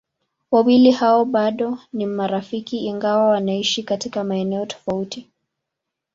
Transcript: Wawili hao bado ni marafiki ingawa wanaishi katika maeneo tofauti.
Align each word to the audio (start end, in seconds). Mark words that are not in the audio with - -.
Wawili 0.51 0.91
hao 0.91 1.25
bado 1.25 1.77
ni 1.93 2.05
marafiki 2.05 2.77
ingawa 2.85 3.27
wanaishi 3.27 3.83
katika 3.83 4.23
maeneo 4.23 4.65
tofauti. 4.65 5.27